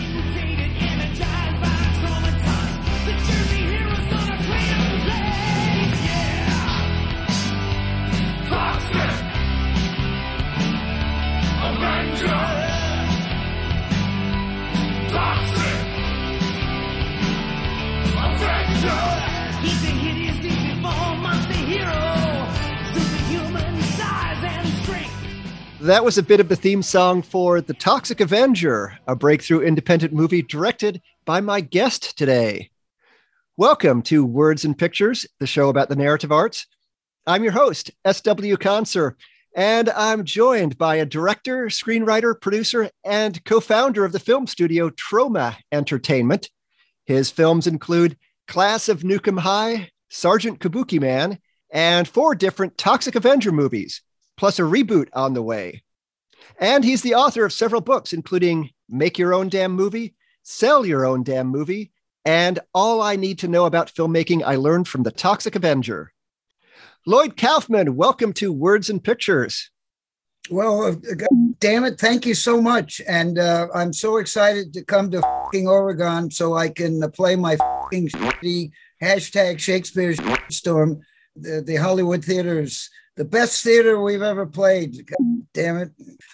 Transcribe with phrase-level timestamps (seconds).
[0.00, 0.29] Thank you.
[25.90, 30.12] That was a bit of the theme song for The Toxic Avenger, a breakthrough independent
[30.12, 32.70] movie directed by my guest today.
[33.56, 36.68] Welcome to Words and Pictures, the show about the narrative arts.
[37.26, 38.56] I'm your host, S.W.
[38.56, 39.14] Conser,
[39.52, 44.90] and I'm joined by a director, screenwriter, producer, and co founder of the film studio
[44.90, 46.50] Troma Entertainment.
[47.04, 53.16] His films include Class of Nuke 'Em High, Sergeant Kabuki Man, and four different Toxic
[53.16, 54.02] Avenger movies,
[54.40, 55.82] plus a reboot on the way.
[56.58, 61.04] And he's the author of several books, including Make Your Own Damn Movie, Sell Your
[61.04, 61.92] Own Damn Movie,
[62.24, 66.14] and All I Need to Know About Filmmaking I Learned from the Toxic Avenger.
[67.06, 69.70] Lloyd Kaufman, welcome to Words and Pictures.
[70.50, 70.94] Well, uh,
[71.58, 73.02] damn it, thank you so much.
[73.06, 77.56] And uh, I'm so excited to come to Oregon so I can uh, play my
[77.92, 78.70] shitty
[79.02, 80.14] hashtag Shakespeare
[80.48, 81.02] storm.
[81.36, 82.88] The, the Hollywood theaters,
[83.20, 85.06] the best theater we've ever played.
[85.06, 85.90] God damn it.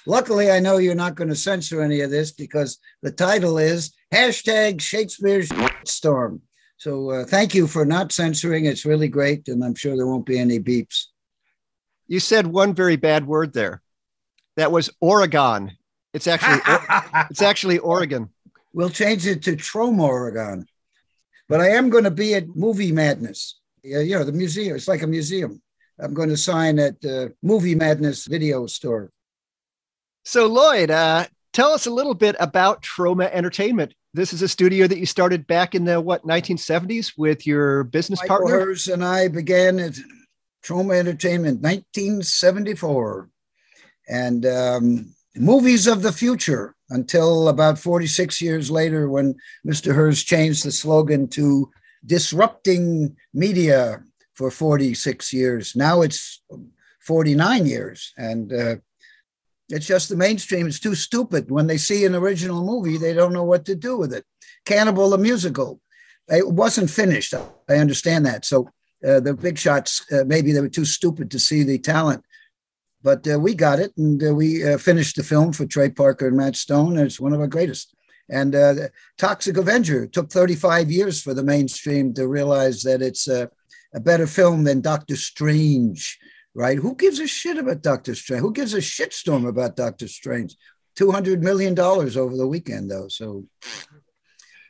[0.07, 3.93] Luckily, I know you're not going to censor any of this because the title is
[4.15, 5.43] hashtag Shakespeare
[5.85, 6.43] storm.
[6.77, 8.67] So uh, thank you for not censoring.
[8.67, 9.49] It's really great.
[9.49, 11.07] And I'm sure there won't be any beeps.
[12.07, 13.83] You said one very bad word there.
[14.55, 15.73] That was Oregon.
[16.15, 16.61] It's actually
[17.31, 18.31] it's actually Oregon.
[18.73, 20.69] We'll change it to Troma, Oregon.
[21.49, 23.59] But I am going to be at Movie Madness.
[23.83, 24.77] Yeah, you know, the museum.
[24.77, 25.61] It's like a museum.
[25.99, 29.11] I'm going to sign at uh, Movie Madness video store.
[30.25, 33.95] So Lloyd, uh, tell us a little bit about Troma Entertainment.
[34.13, 38.21] This is a studio that you started back in the what 1970s with your business
[38.21, 38.59] Michael partner.
[38.59, 39.99] Herz and I began at
[40.65, 43.31] Troma Entertainment 1974.
[44.09, 49.35] And um, movies of the future until about 46 years later when
[49.67, 49.95] Mr.
[49.95, 51.71] Herz changed the slogan to
[52.05, 54.03] disrupting media
[54.37, 55.75] for 46 years.
[55.75, 56.43] Now it's
[57.01, 58.13] 49 years.
[58.17, 58.77] And uh,
[59.69, 61.51] it's just the mainstream It's too stupid.
[61.51, 64.25] When they see an original movie, they don't know what to do with it.
[64.65, 65.81] Cannibal the musical,
[66.29, 67.35] it wasn't finished.
[67.69, 68.45] I understand that.
[68.45, 68.69] So
[69.07, 72.25] uh, the big shots, uh, maybe they were too stupid to see the talent.
[73.03, 76.27] But uh, we got it, and uh, we uh, finished the film for Trey Parker
[76.27, 76.97] and Matt Stone.
[76.97, 77.95] And it's one of our greatest.
[78.29, 78.75] And uh,
[79.17, 83.29] Toxic Avenger took 35 years for the mainstream to realize that it's
[83.97, 86.21] a better film than Doctor Strange
[86.57, 86.79] right?
[86.79, 88.41] Who gives a shit about Doctor Strange?
[88.41, 90.57] Who gives a shitstorm about Doctor Strange?
[90.97, 93.09] Two hundred million dollars over the weekend, though.
[93.09, 93.45] So,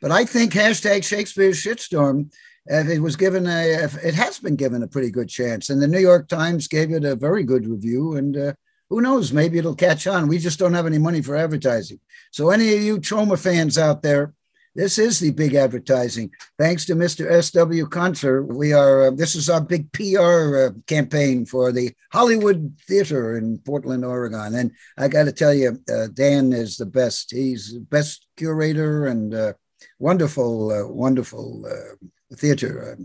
[0.01, 2.31] but I think hashtag Shakespeare shitstorm.
[2.65, 5.87] If it was given a, it has been given a pretty good chance, and the
[5.87, 8.53] New York Times gave it a very good review, and uh,
[8.89, 10.27] who knows, maybe it'll catch on.
[10.27, 12.01] We just don't have any money for advertising.
[12.31, 14.33] So, any of you Troma fans out there,
[14.77, 16.29] this is the big advertising.
[16.59, 17.29] Thanks to Mr.
[17.29, 17.87] S.W.
[17.87, 19.07] Conser, we are.
[19.07, 24.53] Uh, this is our big PR uh, campaign for the Hollywood Theater in Portland, Oregon.
[24.53, 27.31] And I got to tell you, uh, Dan is the best.
[27.31, 29.53] He's the best curator and uh,
[29.97, 32.99] wonderful, uh, wonderful uh, theater.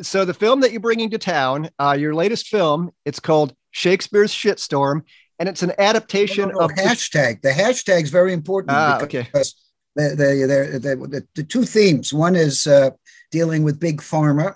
[0.00, 4.32] So the film that you're bringing to town, uh, your latest film, it's called Shakespeare's
[4.32, 5.02] Shitstorm,
[5.40, 7.42] and it's an adaptation No, no, no, of hashtag.
[7.42, 9.26] The hashtag is very important Ah, okay.
[9.98, 12.12] The, the, the, the two themes.
[12.12, 12.90] One is uh,
[13.30, 14.54] dealing with big pharma,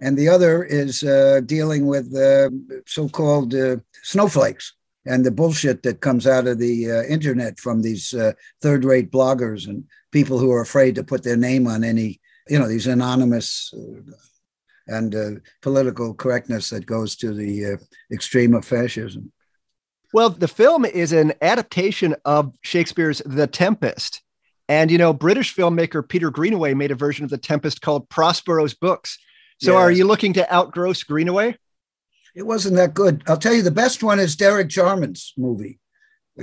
[0.00, 2.50] and the other is uh, dealing with uh,
[2.86, 4.74] so-called uh, snowflakes
[5.06, 8.32] and the bullshit that comes out of the uh, internet from these uh,
[8.62, 12.68] third-rate bloggers and people who are afraid to put their name on any, you know,
[12.68, 13.72] these anonymous
[14.86, 17.78] and political correctness that goes to the
[18.10, 19.32] extreme of fascism.
[20.14, 24.22] Well, the film is an adaptation of Shakespeare's The Tempest.
[24.68, 28.74] And, you know, British filmmaker Peter Greenaway made a version of The Tempest called Prospero's
[28.74, 29.18] Books.
[29.60, 29.80] So Yes.
[29.80, 31.56] are you looking to outgross Greenaway?
[32.36, 33.22] It wasn't that good.
[33.26, 35.80] I'll tell you, the best one is Derek Jarman's movie.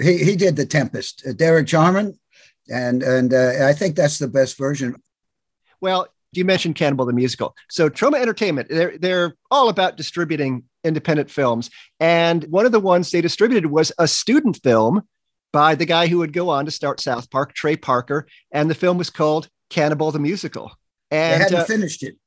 [0.01, 1.24] He he did the Tempest.
[1.25, 2.19] Uh, Derek Jarman,
[2.69, 4.95] and and uh, I think that's the best version.
[5.80, 7.56] Well, you mentioned Cannibal the Musical.
[7.69, 11.69] So Troma Entertainment, they're, they're all about distributing independent films.
[12.01, 15.04] And one of the ones they distributed was a student film
[15.56, 18.28] by the guy who would go on to start South Park, Trey Parker.
[18.52, 20.69] And the film was called Cannibal the Musical.
[21.12, 22.18] And they hadn't uh, finished it.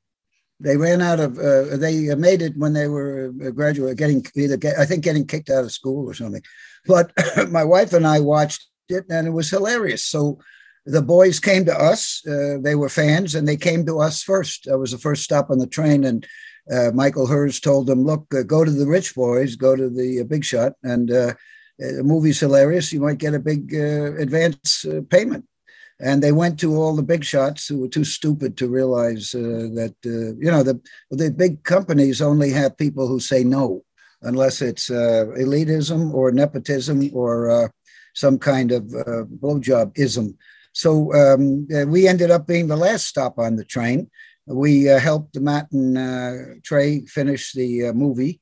[0.60, 1.38] They ran out of.
[1.38, 5.26] Uh, they made it when they were uh, graduate, getting either get, I think getting
[5.26, 6.40] kicked out of school or something.
[6.86, 7.12] But
[7.50, 10.02] my wife and I watched it, and it was hilarious.
[10.04, 10.38] So
[10.86, 12.26] the boys came to us.
[12.26, 14.68] Uh, they were fans, and they came to us first.
[14.72, 16.26] I was the first stop on the train, and
[16.72, 20.22] uh, Michael Herz told them, "Look, uh, go to the rich boys, go to the
[20.22, 21.34] uh, big shot, and uh,
[21.78, 22.92] the movie's hilarious.
[22.92, 25.44] You might get a big uh, advance payment."
[26.00, 29.94] And they went to all the big shots who were too stupid to realize that
[30.04, 30.80] you know the
[31.10, 33.82] the big companies only have people who say no,
[34.22, 37.72] unless it's elitism or nepotism or
[38.14, 38.82] some kind of
[39.40, 40.38] blowjob ism.
[40.72, 44.08] So um, we ended up being the last stop on the train
[44.48, 48.40] we uh, helped Matt and uh, Trey finish the uh, movie.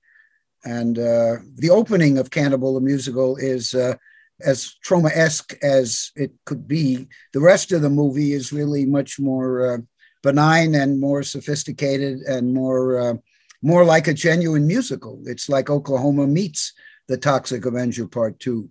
[0.67, 3.95] And uh, the opening of Cannibal the Musical is uh,
[4.45, 7.07] as Troma esque as it could be.
[7.33, 9.79] The rest of the movie is really much more uh,
[10.23, 13.21] benign and more sophisticated and more,
[13.63, 15.23] more like a genuine musical.
[15.25, 16.73] It's like Oklahoma meets
[17.07, 18.69] the Toxic Avenger Part 2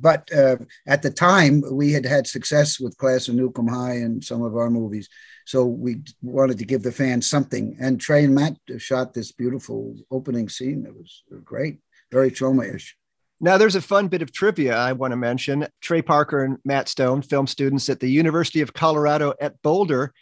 [0.00, 0.56] but uh,
[0.86, 4.56] at the time we had had success with class of 'Em High and some of
[4.56, 5.08] our movies
[5.48, 7.74] so we wanted to give the fans something.
[7.80, 10.84] And Trey and Matt shot this beautiful opening scene.
[10.86, 11.78] It was great,
[12.12, 12.94] very Troma-ish.
[13.40, 15.66] Now, there's a fun bit of trivia I want to mention.
[15.80, 20.12] Trey Parker and Matt Stone, film students at the University of Colorado at Boulder,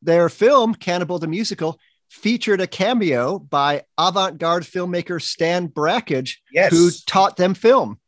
[0.00, 1.78] their film, Cannibal the Musical,
[2.08, 6.72] featured a cameo by avant garde filmmaker Stan Brakhage, yes.
[6.72, 8.00] who taught them film.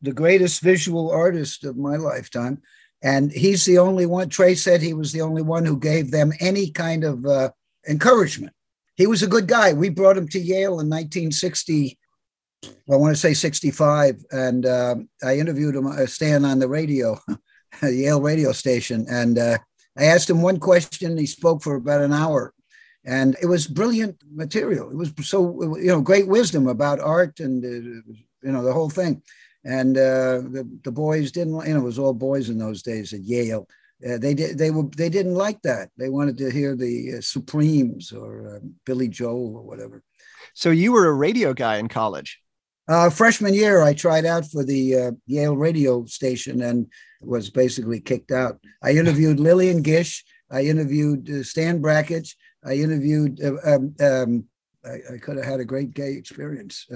[0.00, 2.60] The greatest visual artist of my lifetime.
[3.02, 6.32] And he's the only one, Trey said he was the only one who gave them
[6.38, 7.50] any kind of uh,
[7.88, 8.52] encouragement.
[8.94, 9.72] He was a good guy.
[9.72, 11.98] We brought him to Yale in 1960.
[12.64, 14.24] I want to say 65.
[14.30, 17.18] And uh, I interviewed him, uh, staying on the radio,
[17.82, 19.06] Yale radio station.
[19.08, 19.58] And uh,
[19.98, 21.18] I asked him one question.
[21.18, 22.54] He spoke for about an hour.
[23.04, 24.88] And it was brilliant material.
[24.90, 28.90] It was so, you know, great wisdom about art and, uh, you know, the whole
[28.90, 29.22] thing
[29.64, 31.66] and uh, the the boys didn't.
[31.66, 33.68] You know, it was all boys in those days at Yale.
[34.04, 34.58] Uh, they did.
[34.58, 34.84] They were.
[34.96, 35.90] They didn't like that.
[35.96, 40.02] They wanted to hear the uh, Supremes or uh, Billy Joel or whatever.
[40.54, 42.40] So you were a radio guy in college.
[42.88, 46.88] Uh, freshman year, I tried out for the uh, Yale radio station and
[47.20, 48.58] was basically kicked out.
[48.82, 50.24] I interviewed Lillian Gish.
[50.50, 52.34] I interviewed Stan Brakhage.
[52.64, 53.40] I interviewed.
[53.64, 54.44] Um, um,
[54.84, 56.86] I, I, could have had a great gay experience.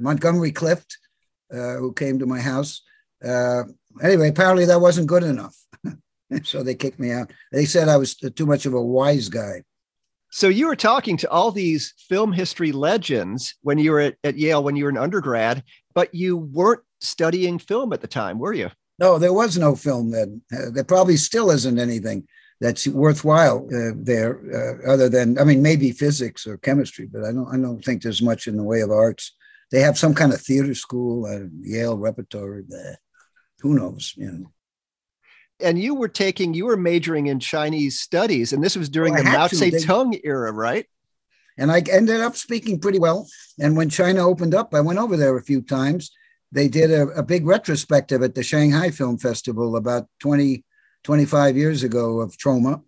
[0.00, 0.98] Montgomery Clift
[1.52, 2.82] uh, who came to my house.
[3.24, 3.64] Uh,
[4.02, 5.56] anyway, apparently that wasn't good enough.
[6.44, 7.30] so they kicked me out.
[7.52, 9.62] They said I was too much of a wise guy.
[10.32, 14.36] So you were talking to all these film history legends when you were at, at
[14.36, 18.52] Yale, when you were an undergrad, but you weren't studying film at the time, were
[18.52, 18.70] you?
[19.00, 20.42] No, there was no film then.
[20.52, 22.28] Uh, there probably still isn't anything
[22.60, 24.38] that's worthwhile uh, there,
[24.86, 28.02] uh, other than I mean maybe physics or chemistry, but I don't I don't think
[28.02, 29.34] there's much in the way of arts
[29.70, 32.62] they have some kind of theater school, at Yale repertory.
[32.62, 32.96] Bleh.
[33.60, 34.14] Who knows?
[34.16, 34.52] You know.
[35.60, 39.24] And you were taking, you were majoring in Chinese studies, and this was during well,
[39.24, 40.86] the Mao Zedong era, right?
[41.58, 43.28] And I ended up speaking pretty well.
[43.58, 46.10] And when China opened up, I went over there a few times.
[46.50, 50.64] They did a, a big retrospective at the Shanghai Film Festival about 20,
[51.04, 52.82] 25 years ago of Troma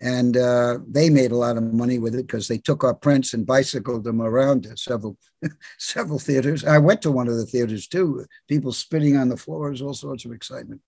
[0.00, 3.32] and uh, they made a lot of money with it because they took our prints
[3.32, 5.16] and bicycled them around several
[5.78, 6.64] several theaters.
[6.64, 8.26] I went to one of the theaters too.
[8.48, 10.82] People spitting on the floors, all sorts of excitement.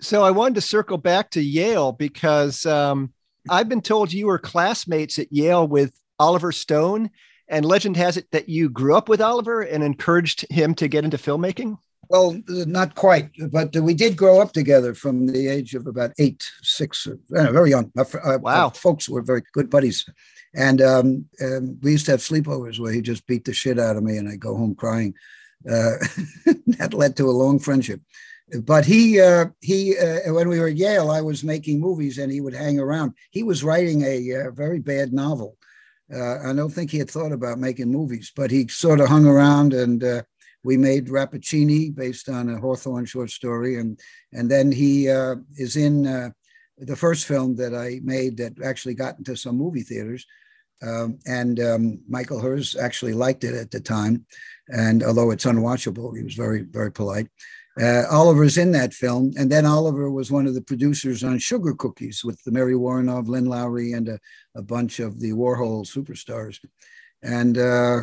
[0.00, 3.12] So I wanted to circle back to Yale because um,
[3.48, 7.10] I've been told you were classmates at Yale with Oliver Stone,
[7.48, 11.04] and legend has it that you grew up with Oliver and encouraged him to get
[11.04, 11.78] into filmmaking.
[12.12, 16.44] Well, not quite, but we did grow up together from the age of about eight,
[16.62, 17.90] six, uh, very young.
[17.96, 18.64] Our, wow.
[18.64, 20.04] Our folks were very good buddies.
[20.54, 23.96] And um, um, we used to have sleepovers where he just beat the shit out
[23.96, 25.14] of me and I go home crying.
[25.66, 25.96] Uh,
[26.76, 28.02] that led to a long friendship.
[28.60, 32.30] But he, uh, he, uh, when we were at Yale, I was making movies and
[32.30, 33.14] he would hang around.
[33.30, 35.56] He was writing a uh, very bad novel.
[36.14, 39.24] Uh, I don't think he had thought about making movies, but he sort of hung
[39.24, 40.22] around and
[40.64, 43.98] we made Rappaccini based on a Hawthorne short story, and
[44.32, 46.30] and then he uh, is in uh,
[46.78, 50.26] the first film that I made that actually got into some movie theaters.
[50.82, 54.26] Um, and um, Michael Herz actually liked it at the time,
[54.68, 57.28] and although it's unwatchable, he was very very polite.
[57.80, 61.72] Uh, Oliver's in that film, and then Oliver was one of the producers on Sugar
[61.74, 64.18] Cookies with the Mary Woronov, Lynn Lowry, and a,
[64.54, 66.58] a bunch of the Warhol superstars.
[67.22, 68.00] And uh,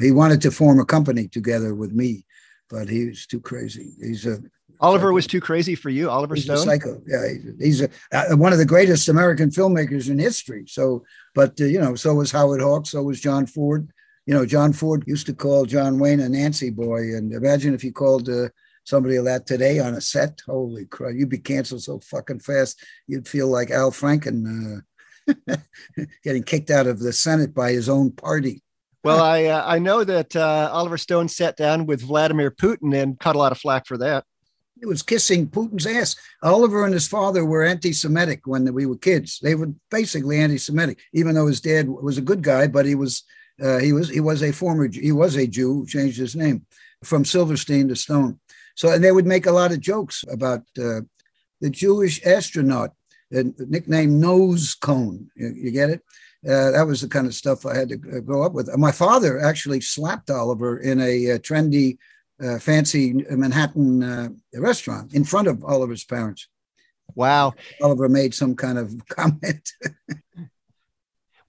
[0.00, 2.24] he wanted to form a company together with me,
[2.70, 3.92] but he was too crazy.
[4.00, 4.38] He's a
[4.80, 5.14] Oliver psycho.
[5.14, 6.58] was too crazy for you, Oliver he's Stone.
[6.58, 7.00] psycho.
[7.06, 7.28] Yeah,
[7.60, 10.64] he's a, uh, one of the greatest American filmmakers in history.
[10.66, 12.90] So, but uh, you know, so was Howard Hawks.
[12.90, 13.88] So was John Ford.
[14.26, 17.82] You know, John Ford used to call John Wayne a Nancy boy, and imagine if
[17.82, 18.48] he called uh,
[18.84, 20.40] somebody of that today on a set.
[20.46, 22.82] Holy crap, you'd be canceled so fucking fast.
[23.06, 24.82] You'd feel like Al Franken
[25.28, 25.56] uh,
[26.24, 28.63] getting kicked out of the Senate by his own party.
[29.04, 33.20] Well, I uh, I know that uh, Oliver Stone sat down with Vladimir Putin and
[33.20, 34.24] caught a lot of flack for that.
[34.80, 36.16] He was kissing Putin's ass.
[36.42, 39.38] Oliver and his father were anti-Semitic when we were kids.
[39.42, 43.24] They were basically anti-Semitic, even though his dad was a good guy, but he was
[43.62, 46.64] uh, he was he was a former he was a Jew, changed his name
[47.04, 48.40] from Silverstein to Stone.
[48.74, 51.02] So and they would make a lot of jokes about uh,
[51.60, 52.94] the Jewish astronaut,
[53.36, 55.28] uh, nicknamed Nose Cone.
[55.36, 56.00] You, you get it?
[56.46, 58.74] Uh, that was the kind of stuff I had to uh, grow up with.
[58.76, 61.96] My father actually slapped Oliver in a, a uh, trendy,
[62.42, 66.48] uh, fancy Manhattan uh, restaurant in front of Oliver's parents.
[67.14, 67.54] Wow.
[67.80, 69.70] Oliver made some kind of comment.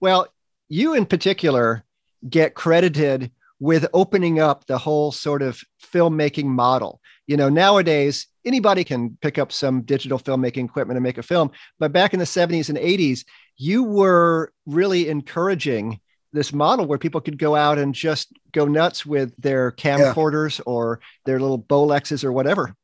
[0.00, 0.28] well,
[0.68, 1.84] you in particular
[2.28, 5.60] get credited with opening up the whole sort of
[5.92, 7.00] filmmaking model.
[7.26, 11.50] You know, nowadays anybody can pick up some digital filmmaking equipment and make a film,
[11.78, 13.24] but back in the 70s and 80s,
[13.56, 16.00] you were really encouraging
[16.32, 20.64] this model where people could go out and just go nuts with their camcorders yeah.
[20.66, 22.74] or their little Bolexes or whatever.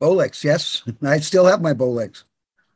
[0.00, 0.82] Bolex, yes.
[1.02, 2.24] I still have my Bolex.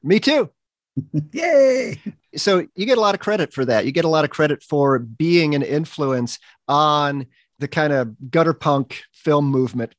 [0.02, 0.50] Me too.
[1.32, 1.98] Yay.
[2.36, 3.86] So you get a lot of credit for that.
[3.86, 7.26] You get a lot of credit for being an influence on
[7.58, 9.94] the kind of gutter punk film movement.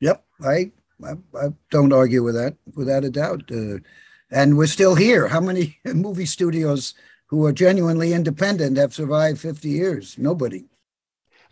[0.00, 0.24] Yep.
[0.42, 0.70] I
[1.04, 3.50] I, I don't argue with that without a doubt.
[3.50, 3.78] Uh,
[4.30, 5.28] and we're still here.
[5.28, 6.94] How many movie studios
[7.26, 10.16] who are genuinely independent have survived 50 years?
[10.18, 10.64] Nobody.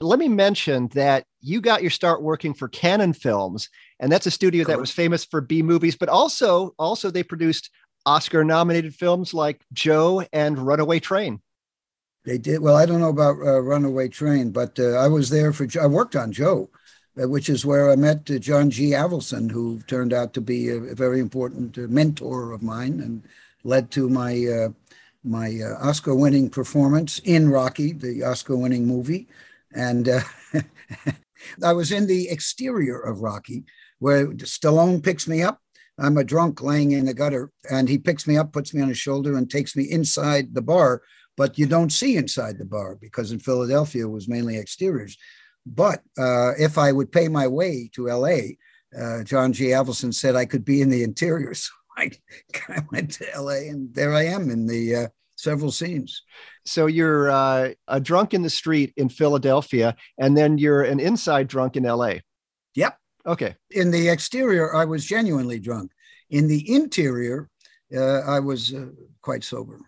[0.01, 3.69] Let me mention that you got your start working for Cannon Films,
[3.99, 7.71] and that's a studio that was famous for B movies, but also also they produced
[8.07, 11.41] Oscar nominated films like Joe and Runaway Train.
[12.25, 12.61] They did.
[12.61, 15.87] Well, I don't know about uh, Runaway Train, but uh, I was there for, I
[15.87, 16.71] worked on Joe,
[17.27, 18.91] which is where I met uh, John G.
[18.91, 23.23] Avildsen, who turned out to be a, very important uh, mentor of mine and
[23.65, 24.69] led to my, uh,
[25.25, 29.27] my Oscar winning performance in Rocky, the Oscar winning movie.
[29.75, 30.09] And
[31.63, 33.65] I was in the exterior of Rocky,
[33.99, 35.61] where Stallone picks me up
[35.99, 38.89] I'm a drunk laying in the gutter, and he picks me up, puts me on
[38.89, 41.03] his shoulder, and takes me inside the bar.
[41.37, 45.17] But you don't see inside the bar because in Philadelphia it was mainly exteriors.
[45.75, 48.57] But uh, if I would pay my way to LA,
[48.99, 49.67] uh, John G.
[49.67, 51.53] Avildsen said I could be in the interior.
[51.99, 52.13] So I,
[52.69, 56.23] I went to LA, and there I am in the uh, several scenes.
[56.65, 61.49] So you're uh, a drunk in the street in Philadelphia, and then you're an inside
[61.49, 62.19] drunk in LA.
[62.77, 62.99] Yep.
[63.27, 63.57] Okay.
[63.73, 65.91] In the exterior, I was genuinely drunk.
[66.31, 67.51] In the interior,
[67.93, 68.87] uh, I was uh,
[69.23, 69.81] quite sober.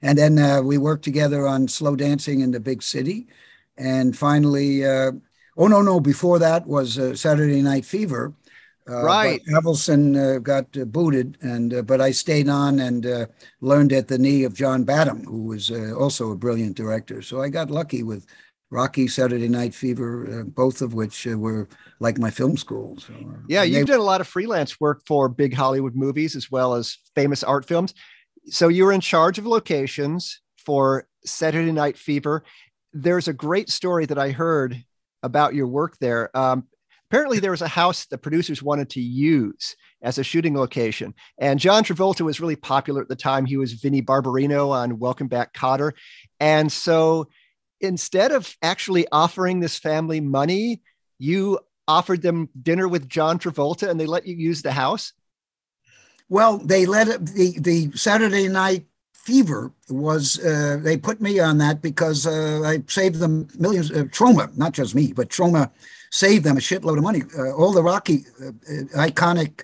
[0.00, 3.26] And then uh, we worked together on slow dancing in the big city.
[3.76, 5.12] And finally, uh,
[5.56, 8.34] oh, no, no, before that was uh, Saturday Night Fever.
[8.88, 9.40] Uh, right.
[9.46, 13.28] Avildsen got booted, and but I stayed on and
[13.60, 17.22] learned at the knee of John Badham, who was also a brilliant director.
[17.22, 18.26] So I got lucky with
[18.72, 21.68] Rocky, Saturday Night Fever, uh, both of which uh, were
[22.00, 22.98] like my film school.
[22.98, 26.50] So, uh, yeah, you've done a lot of freelance work for big Hollywood movies as
[26.50, 27.92] well as famous art films.
[28.46, 32.44] So you were in charge of locations for Saturday Night Fever.
[32.92, 34.84] There's a great story that I heard
[35.22, 36.36] about your work there.
[36.36, 36.68] Um,
[37.10, 41.14] apparently, there was a house the producers wanted to use as a shooting location.
[41.38, 43.46] And John Travolta was really popular at the time.
[43.46, 45.92] He was Vinnie Barbarino on Welcome Back Kotter.
[46.40, 47.28] And so
[47.80, 50.82] instead of actually offering this family money,
[51.18, 55.12] you offered them dinner with John Travolta and they let you use the house?
[56.28, 58.86] Well, they let it, the the Saturday night
[59.22, 63.96] fever was uh, they put me on that because uh, I saved them millions of
[63.96, 65.70] uh, Troma, not just me, but Troma
[66.10, 67.22] saved them a shitload of money.
[67.38, 69.62] Uh, all the Rocky uh, uh, iconic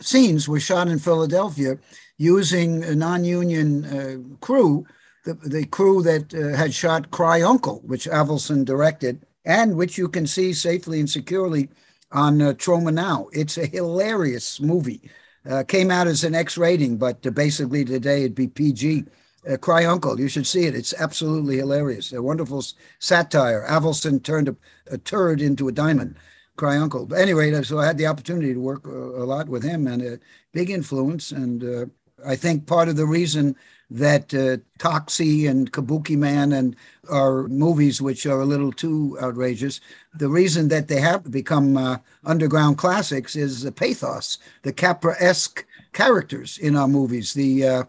[0.00, 1.78] scenes were shot in Philadelphia
[2.16, 4.86] using a non-union crew
[5.24, 10.26] the, the crew that had shot Cry Uncle, which Avildsen directed, and which you can
[10.26, 11.70] see safely and securely
[12.12, 13.28] on uh, Troma Now.
[13.32, 15.10] It's a hilarious movie.
[15.48, 19.04] Uh, came out as an X rating, but uh, basically today it'd be PG.
[19.48, 20.74] Uh, Cry Uncle, you should see it.
[20.74, 22.12] It's absolutely hilarious.
[22.12, 22.64] A wonderful
[22.98, 23.66] satire.
[23.68, 24.56] Avildsen turned a,
[24.90, 26.16] a turd into a diamond.
[26.56, 27.04] Cry Uncle.
[27.04, 29.86] But anyway, so I had the opportunity to work a, uh, a lot with him
[29.86, 30.18] and a
[30.52, 31.32] big influence.
[31.32, 31.86] And uh,
[32.26, 33.56] I think part of the reason
[33.90, 36.74] that uh, Toxie and Kabuki Man and
[37.10, 39.80] are movies which are a little too outrageous.
[40.14, 46.58] The reason that they have become uh, underground classics is the pathos, the Capra-esque characters
[46.58, 47.34] in our movies.
[47.34, 47.84] The uh,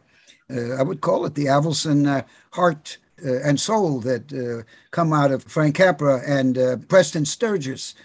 [0.54, 5.32] uh I would call it the Avildsen uh, heart uh, and soul that come out
[5.32, 7.96] of Frank Capra and Preston Sturges.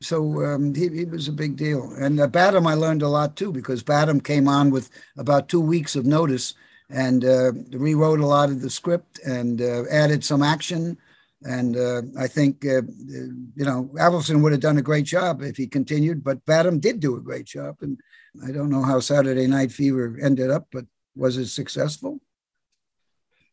[0.00, 1.92] So um, he, he was a big deal.
[1.98, 5.96] And uh, I learned a lot too, because Badham came on with about two weeks
[5.96, 6.54] of notice
[6.90, 10.96] and uh, rewrote a lot of the script and uh, added some action.
[11.42, 15.56] And uh, I think, uh, you know, Avildsen would have done a great job if
[15.56, 17.76] he continued, but Badham did do a great job.
[17.80, 17.98] And
[18.44, 22.20] I don't know how Saturday Night Fever ended up, but was it successful?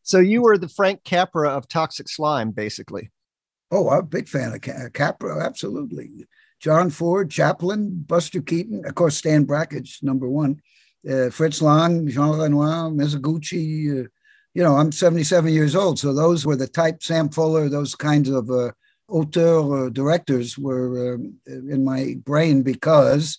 [0.04, 3.12] So you were the Frank Capra of Toxic Slime, basically.
[3.72, 6.28] Oh, I'm a big fan of Capra, absolutely.
[6.60, 10.62] John Ford, Chaplin, Buster Keaton, of course, Stan Brakhage, number one,
[11.10, 14.06] uh, Fritz Lang, Jean Renoir, Mizoguchi.
[14.06, 14.08] Uh,
[14.54, 18.30] you know, I'm 77 years old, so those were the type, Sam Fuller, those kinds
[18.30, 18.72] of uh,
[19.10, 23.38] auteur uh, directors were uh, in my brain because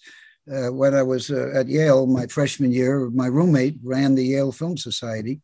[0.53, 4.53] uh, when I was uh, at Yale, my freshman year, my roommate ran the Yale
[4.53, 5.41] Film Society.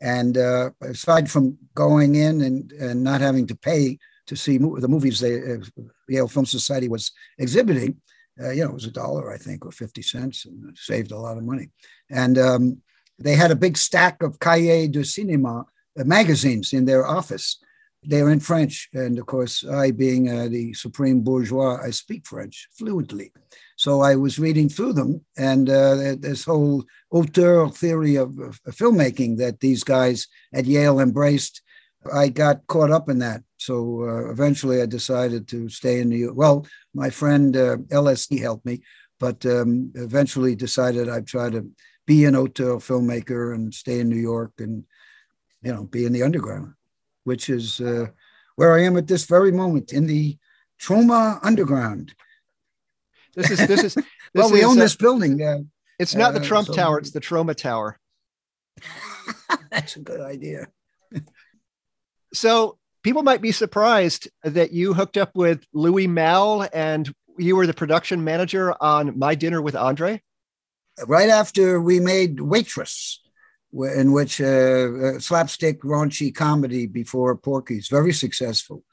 [0.00, 0.36] And
[0.80, 4.00] aside from going in and, and not having to pay
[4.32, 8.00] to see the movies the uh, Yale Film Society was exhibiting.
[8.42, 11.18] Uh, you know, it was a dollar, I think, or 50 cents, and saved a
[11.18, 11.68] lot of money.
[12.10, 12.78] And um,
[13.18, 15.64] they had a big stack of Cahiers du Cinéma
[16.00, 17.58] uh, magazines in their office.
[18.04, 18.88] They were in French.
[18.94, 23.32] And of course, I, being uh, the supreme bourgeois, I speak French fluently.
[23.76, 29.36] So I was reading through them, and uh, this whole auteur theory of, of filmmaking
[29.38, 31.60] that these guys at Yale embraced
[32.12, 33.42] I got caught up in that.
[33.58, 36.36] So uh, eventually I decided to stay in New York.
[36.36, 38.82] Well, my friend uh, LSD helped me,
[39.20, 41.68] but um, eventually decided I'd try to
[42.06, 44.84] be an auteur filmmaker and stay in New York and,
[45.62, 46.74] you know, be in the underground,
[47.24, 48.06] which is uh,
[48.56, 50.36] where I am at this very moment in the
[50.80, 52.14] Troma Underground.
[53.34, 54.04] This is, this is, this
[54.34, 55.40] well, we is, own this building.
[55.40, 55.58] Uh,
[55.98, 57.98] it's not the uh, Trump so, Tower, it's the Troma Tower.
[59.70, 60.66] That's a good idea.
[62.34, 67.66] So people might be surprised that you hooked up with Louis Malle and you were
[67.66, 70.20] the production manager on My Dinner with Andre.
[71.06, 73.20] Right after we made Waitress,
[73.72, 78.84] in which uh, slapstick raunchy comedy before Porky's, very successful.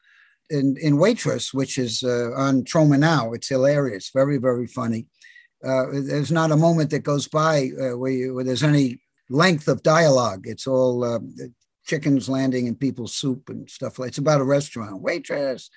[0.49, 5.07] In, in Waitress, which is uh, on Troma now, it's hilarious, very, very funny.
[5.63, 9.67] Uh, there's not a moment that goes by uh, where, you, where, there's any length
[9.67, 10.45] of dialogue.
[10.47, 11.19] It's all uh,
[11.89, 14.09] chickens landing in people's soup and stuff like.
[14.09, 15.69] It's about a restaurant waitress,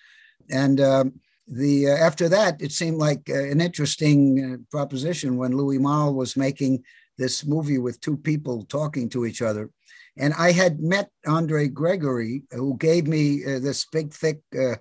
[0.50, 5.56] and um, the uh, after that it seemed like uh, an interesting uh, proposition when
[5.56, 6.84] Louis Malle was making
[7.16, 9.70] this movie with two people talking to each other,
[10.18, 14.40] and I had met Andre Gregory who gave me uh, this big thick.
[14.56, 14.76] Uh,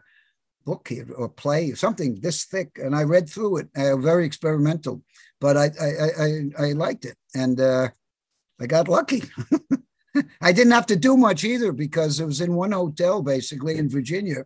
[0.64, 5.02] book here or play something this thick and i read through it uh, very experimental
[5.40, 9.24] but i i i, I liked it and i got lucky
[10.42, 13.90] I didn't have to do much either because it was in one hotel basically in
[13.90, 14.46] Virginia,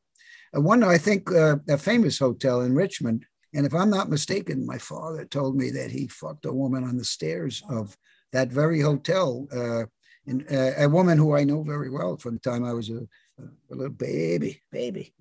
[0.56, 3.25] uh, one I think uh, a famous hotel in Richmond.
[3.54, 6.97] And if I'm not mistaken, my father told me that he fucked a woman on
[6.97, 7.97] the stairs of
[8.34, 9.86] that very hotel, uh,
[10.28, 13.08] and, uh, a woman who I know very well from the time I was a,
[13.39, 15.13] a little baby, baby.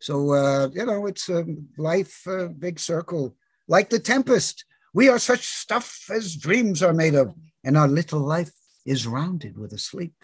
[0.00, 1.46] So uh, you know, it's a
[1.78, 3.36] life, uh, big circle,
[3.68, 4.64] like the Tempest.
[4.92, 7.34] We are such stuff as dreams are made of,
[7.64, 8.50] and our little life
[8.88, 10.14] is rounded with a sleep.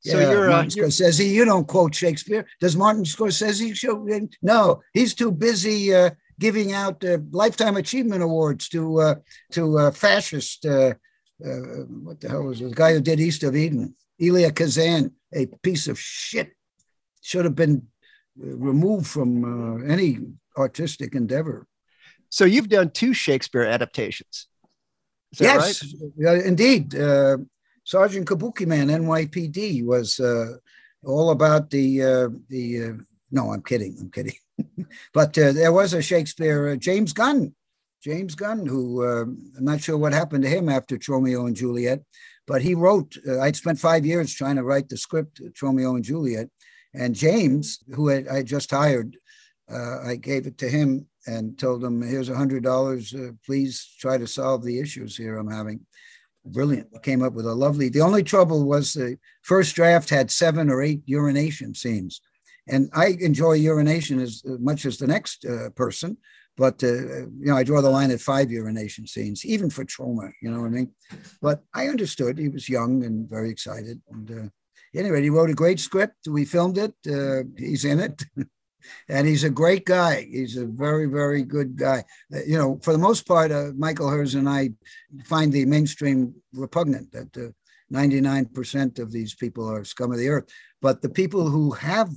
[0.00, 1.28] So yeah, you're, uh, Martin uh, Scorsese.
[1.28, 2.44] You don't quote Shakespeare.
[2.60, 4.06] Does Martin Scorsese show?
[4.40, 6.10] No, he's too busy uh,
[6.40, 9.14] giving out uh, lifetime achievement awards to uh,
[9.52, 10.64] to uh, fascist.
[10.64, 12.70] what the hell was it?
[12.70, 13.94] the guy who did East of Eden?
[14.20, 16.52] Elia Kazan, a piece of shit,
[17.20, 17.88] should have been
[18.36, 20.18] removed from any
[20.56, 21.66] artistic endeavor.
[22.28, 24.48] So you've done two Shakespeare adaptations
[25.40, 25.84] yes,
[26.16, 26.44] right?
[26.44, 26.94] indeed.
[26.94, 27.38] Uh,
[27.84, 30.56] Sergeant Kabuki Man, NYPD, was uh,
[31.04, 32.84] all about the uh, the.
[32.84, 32.92] Uh,
[33.30, 33.96] no, I'm kidding.
[34.00, 34.36] I'm kidding.
[35.14, 37.54] but uh, there was a Shakespeare, uh, James Gunn,
[38.02, 42.02] James Gunn, who I'm not sure what happened to him after Romeo and Juliet,
[42.46, 43.16] but he wrote.
[43.40, 46.48] I'd spent five years trying to write the script, Romeo and Juliet,
[46.94, 49.16] and James, who I just hired,
[49.68, 53.14] I gave it to him and told him, here's a hundred dollars.
[53.14, 55.80] Uh, please try to solve the issues here I'm having.
[56.44, 56.88] Brilliant.
[57.02, 57.88] Came up with a lovely.
[57.88, 62.20] The only trouble was the first draft had seven or eight urination scenes,
[62.68, 66.16] and I enjoy urination as, as much as the next uh, person.
[66.56, 70.32] But uh, you know, I draw the line at five urination scenes, even for Troma.
[70.42, 70.92] You know what I mean?
[71.40, 72.38] But I understood.
[72.38, 74.00] He was young and very excited.
[74.10, 74.48] And uh,
[74.98, 76.26] anyway, he wrote a great script.
[76.28, 76.94] We filmed it.
[77.08, 78.22] Uh, he's in it.
[79.08, 80.26] and he's a great guy.
[80.30, 82.04] He's a very, very good guy.
[82.34, 84.70] Uh, you know, for the most part, uh, Michael Herz and I
[85.24, 87.50] find the mainstream repugnant that uh,
[87.92, 90.48] 99% of these people are scum of the earth.
[90.80, 92.10] But the people who have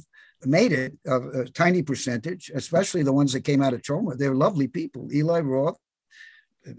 [0.44, 4.18] made it, a, a, tiny percentage, especially the ones that came out of Troma.
[4.18, 5.10] They're lovely people.
[5.12, 5.78] Eli Roth,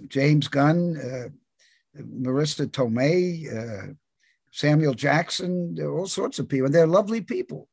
[0.08, 3.92] James Gunn, uh, Marisa Tomei, uh,
[4.50, 6.70] Samuel Jackson, all sorts of people.
[6.70, 7.68] They're lovely people.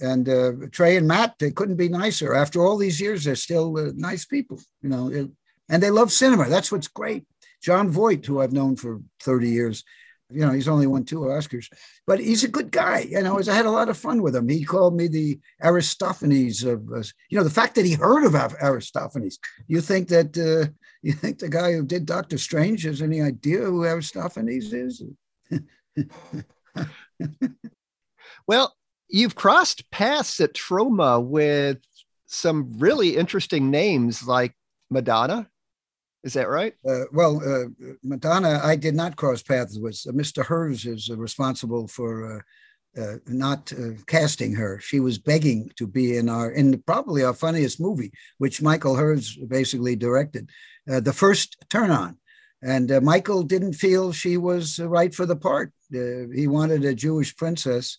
[0.00, 2.34] And uh, Trey and Matt, they couldn't be nicer.
[2.34, 5.28] After all these years, they're still uh, nice people, you know,
[5.68, 6.48] and they love cinema.
[6.48, 7.26] That's what's great.
[7.62, 9.84] Jon Voight, who I've known for 30 years,
[10.30, 11.68] you know, he's only won two Oscars,
[12.06, 13.00] but he's a good guy.
[13.00, 14.48] You know, I had a lot of fun with him.
[14.48, 18.34] He called me the Aristophanes of, uh, you know, the fact that he heard of
[18.34, 19.38] Aristophanes.
[19.68, 23.60] You think that, uh, you think the guy who did Doctor Strange has any idea
[23.60, 25.02] who Aristophanes is?
[28.48, 28.74] well,
[29.08, 31.78] you've crossed paths at Troma with
[32.26, 34.54] some really interesting names like
[34.90, 35.48] Madonna
[36.26, 36.74] is that right?
[36.84, 37.68] Uh, well, uh,
[38.02, 40.02] Madonna, I did not cross paths with.
[40.08, 40.44] Uh, Mr.
[40.44, 42.42] Herz is uh, responsible for
[42.98, 43.72] uh, uh, not
[44.08, 44.80] casting her.
[44.80, 49.36] She was begging to be in our, in probably our funniest movie, which Michael Herz
[49.36, 50.50] basically directed,
[50.86, 52.18] the first Turn On.
[52.60, 55.72] And Michael didn't feel she was right for the part.
[55.92, 57.98] he wanted a Jewish princess.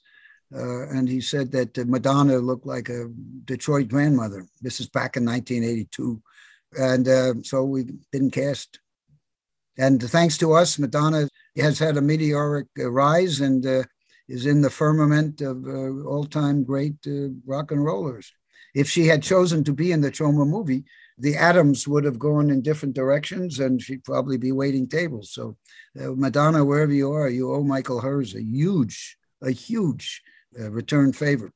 [0.52, 3.10] And he said that Madonna looked like a
[3.46, 4.46] Detroit grandmother.
[4.62, 6.22] This is back in 1982
[6.76, 8.80] and uh, so we didn't cast.
[9.78, 13.84] And thanks to us, Madonna has had a meteoric uh, rise and uh,
[14.28, 18.32] is in the firmament of uh, all-time great uh, rock and rollers.
[18.76, 20.84] If she had chosen to be in the Troma movie,
[21.18, 25.32] the atoms would have gone in different directions, and she'd probably be waiting tables.
[25.32, 25.58] So,
[26.00, 30.22] uh, Madonna, wherever you are, you owe Michael Herz a huge, a huge
[30.58, 31.52] return favor.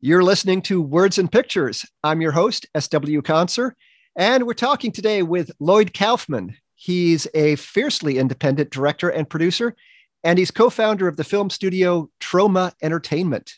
[0.00, 1.84] You're listening to Words and Pictures.
[2.02, 3.22] I'm your host, S.W.
[3.22, 3.72] Conser,
[4.16, 6.56] and we're talking today with Lloyd Kaufman.
[6.74, 9.74] He's a fiercely independent director and producer,
[10.22, 13.54] and he's co founder of the film studio Troma Entertainment.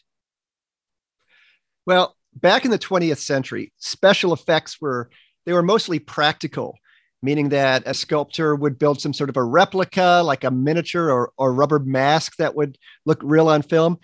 [1.84, 5.10] Well, back in the 20th century, special effects were
[5.46, 6.76] they were mostly practical,
[7.26, 11.32] meaning that a sculptor would build some sort of a replica, like a miniature or,
[11.36, 13.98] or rubber mask that would look real on film.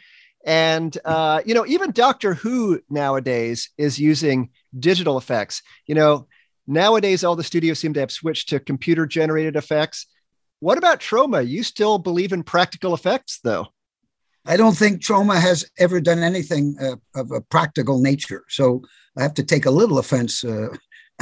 [0.44, 5.62] And uh, you know, even Doctor Who nowadays is using digital effects.
[5.86, 6.26] You know,
[6.66, 10.06] nowadays all the studios seem to have switched to computer generated effects.
[10.58, 11.46] What about Troma?
[11.46, 13.68] You still believe in practical effects, though?
[14.44, 18.42] I don't think Troma has ever done anything uh, of a practical nature.
[18.48, 18.82] So
[19.16, 20.70] I have to take a little offense uh,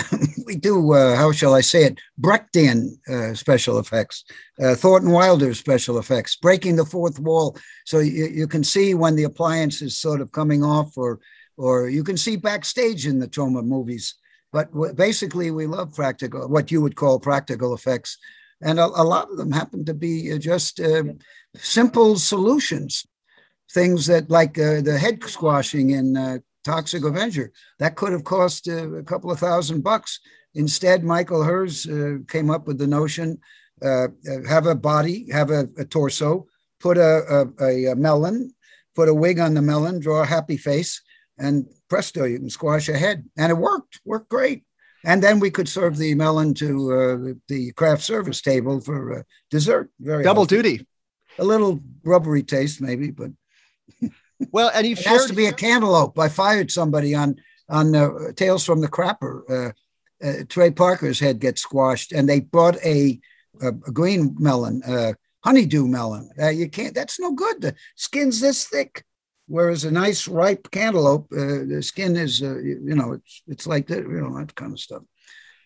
[0.47, 4.25] we do, uh, how shall I say it, Brechtian uh, special effects,
[4.63, 7.57] uh, Thornton Wilder special effects, breaking the fourth wall.
[7.87, 11.21] So you, you can see when the appliance is sort of coming off, or,
[11.57, 14.15] or you can see backstage in the Troma movies.
[14.53, 18.19] But w- basically, we love practical, what you would call practical effects.
[18.63, 21.05] And a, a lot of them happen to be uh, just uh,
[21.57, 23.07] simple solutions,
[23.73, 27.53] things that like uh, the head squashing in Toxic Avenger.
[27.79, 30.21] That could have cost uh, a couple of thousand bucks.
[30.55, 33.39] Instead, Michael Herz uh, came up with the notion
[33.83, 36.47] uh, uh have a body, have a, a torso,
[36.81, 38.53] put a, a, a, melon,
[38.95, 41.01] put a wig on the melon, draw a happy face,
[41.39, 43.25] and presto, you can squash a head.
[43.37, 44.65] And it worked, worked great.
[45.05, 49.23] And then we could serve the melon to uh, the craft service table for uh,
[49.51, 49.91] dessert.
[49.99, 50.57] Very double healthy.
[50.57, 50.87] duty.
[51.39, 53.31] A little rubbery taste, maybe, but.
[54.53, 56.19] Well, and you it has to be a cantaloupe.
[56.19, 57.37] I fired somebody on
[57.69, 59.43] on uh, Tales from the Crapper.
[59.49, 59.73] Uh,
[60.23, 63.19] uh, Trey Parker's head gets squashed, and they brought a,
[63.63, 65.13] a, a green melon, uh,
[65.45, 66.31] honeydew melon.
[66.41, 66.95] Uh, you can't.
[66.95, 67.61] That's no good.
[67.61, 69.05] The skin's this thick.
[69.47, 73.99] Whereas a nice ripe cantaloupe, uh, the skin is, you know, it's it's like that.
[73.99, 75.03] You know that kind of stuff.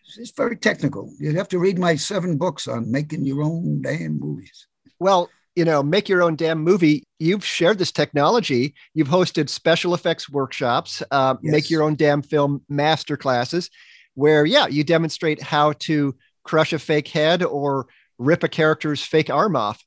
[0.07, 1.13] It's, it's very technical.
[1.21, 4.67] You have to read my seven books on making your own damn movies.
[4.99, 7.05] Well, you know, make your own damn movie.
[7.19, 8.75] You've shared this technology.
[8.95, 11.53] You've hosted special effects workshops, uh, yes.
[11.53, 13.71] make your own damn film master classes,
[14.14, 17.87] where yeah, you demonstrate how to crush a fake head or
[18.19, 19.85] rip a character's fake arm off.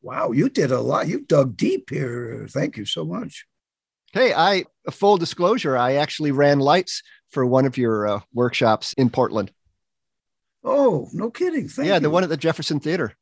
[0.00, 1.08] Wow, you did a lot.
[1.08, 2.46] You dug deep here.
[2.50, 3.46] Thank you so much.
[4.12, 9.10] Hey, I full disclosure, I actually ran lights for one of your uh, workshops in
[9.10, 9.52] Portland.
[10.64, 11.68] Oh, no kidding!
[11.68, 12.00] Thank yeah, you.
[12.00, 13.14] the one at the Jefferson Theater.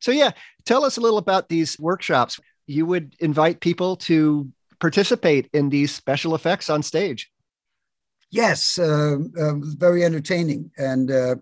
[0.00, 0.32] So, yeah,
[0.64, 2.40] tell us a little about these workshops.
[2.66, 7.30] You would invite people to participate in these special effects on stage.
[8.30, 10.70] Yes, uh, uh, very entertaining.
[10.78, 11.36] And uh,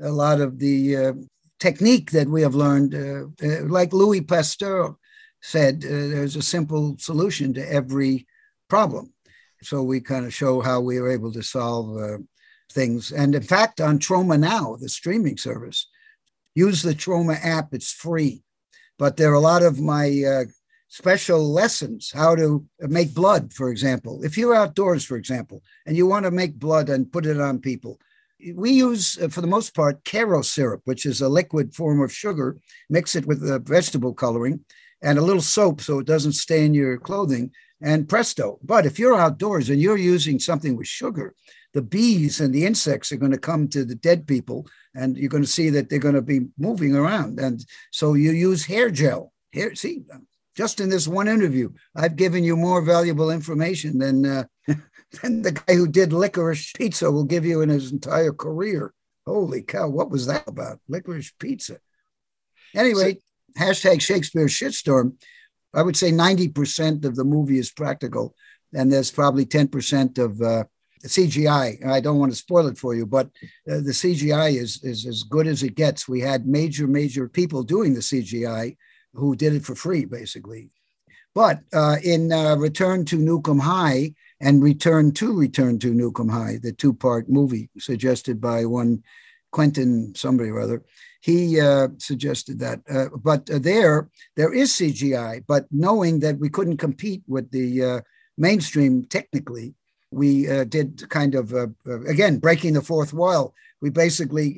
[0.00, 1.12] a lot of the uh,
[1.60, 4.96] technique that we have learned, uh, uh, like Louis Pasteur
[5.40, 8.26] said, there's a simple solution to every
[8.68, 9.12] problem.
[9.62, 12.20] So we kind of show how we are able to solve
[12.72, 13.12] things.
[13.12, 15.88] And in fact, on Troma Now, the streaming service,
[16.54, 17.72] use the Troma app.
[17.72, 18.42] It's free.
[18.98, 20.44] But there are a lot of my uh,
[20.88, 24.22] special lessons how to make blood, for example.
[24.22, 27.58] If you're outdoors, for example, and you want to make blood and put it on
[27.58, 27.98] people,
[28.54, 32.12] we use, uh, for the most part, Karo syrup, which is a liquid form of
[32.12, 32.58] sugar.
[32.90, 34.64] Mix it with uh, vegetable coloring
[35.02, 38.58] and a little soap so it doesn't stain your clothing, and presto.
[38.62, 41.34] But if you're outdoors and you're using something with sugar,
[41.72, 45.30] the bees and the insects are going to come to the dead people, and you're
[45.30, 47.40] going to see that they're going to be moving around.
[47.40, 49.32] And so you use hair gel.
[49.52, 50.02] Here, see,
[50.56, 54.44] just in this one interview, I've given you more valuable information than uh,
[55.22, 58.92] than the guy who did licorice pizza will give you in his entire career.
[59.26, 60.80] Holy cow, what was that about?
[60.88, 61.78] Licorice pizza.
[62.74, 63.18] Anyway,
[63.56, 65.14] so, hashtag Shakespeare shitstorm.
[65.74, 68.34] I would say 90% of the movie is practical,
[68.74, 70.64] and there's probably 10% of uh,
[71.08, 71.84] CGI.
[71.86, 73.26] I don't want to spoil it for you, but
[73.70, 76.08] uh, the CGI is, is as good as it gets.
[76.08, 78.76] We had major, major people doing the CGI
[79.14, 80.70] who did it for free, basically.
[81.34, 86.58] But uh, in uh, Return to 'Em High and Return to Return to 'Em High,
[86.62, 89.02] the two part movie suggested by one
[89.50, 90.82] Quentin, somebody or other,
[91.20, 92.80] he uh, suggested that.
[92.90, 97.84] Uh, but uh, there, there is CGI, but knowing that we couldn't compete with the
[97.84, 98.00] uh,
[98.36, 99.74] mainstream technically,
[100.12, 103.54] we uh, did kind of, uh, uh, again, breaking the fourth wall.
[103.80, 104.56] We basically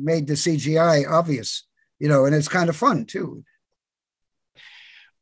[0.00, 1.64] made the CGI obvious,
[1.98, 3.44] you know, and it's kind of fun too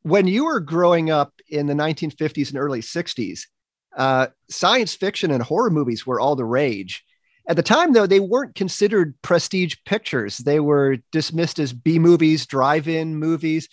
[0.01, 3.41] when you were growing up in the 1950s and early 60s,
[3.97, 7.03] uh, science fiction and horror movies were all the rage.
[7.47, 10.37] At the time, though, they weren't considered prestige pictures.
[10.37, 13.67] They were dismissed as B movies, drive in movies.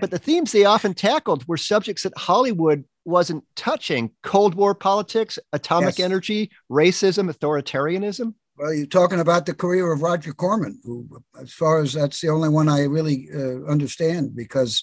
[0.00, 5.38] But the themes they often tackled were subjects that Hollywood wasn't touching Cold War politics,
[5.52, 6.04] atomic yes.
[6.04, 8.34] energy, racism, authoritarianism.
[8.56, 11.08] Well, you're talking about the career of Roger Corman, who,
[11.40, 14.82] as far as that's the only one I really uh, understand, because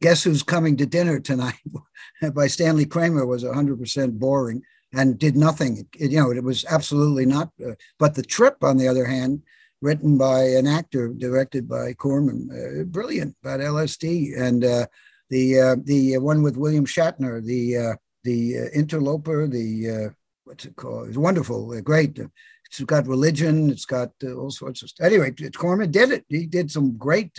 [0.00, 1.58] Guess Who's Coming to Dinner Tonight
[2.34, 4.62] by Stanley Kramer was 100% boring
[4.92, 5.86] and did nothing.
[5.98, 7.50] It, you know, it was absolutely not.
[7.64, 9.42] Uh, but The Trip, on the other hand,
[9.82, 14.40] written by an actor, directed by Corman, uh, brilliant about LSD.
[14.40, 14.86] And uh,
[15.30, 20.12] the uh, the one with William Shatner, the uh, the uh, interloper, the
[20.44, 21.08] what's it called?
[21.08, 22.18] It's wonderful, great.
[22.66, 23.70] It's got religion.
[23.70, 25.06] It's got all sorts of stuff.
[25.06, 26.24] Anyway, Corman did it.
[26.28, 27.38] He did some great